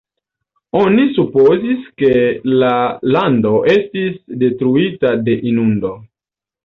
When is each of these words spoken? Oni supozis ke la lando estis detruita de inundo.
Oni 0.79 1.03
supozis 1.17 1.83
ke 2.03 2.09
la 2.63 2.71
lando 3.17 3.53
estis 3.75 4.19
detruita 4.45 5.13
de 5.29 5.37
inundo. 5.53 5.93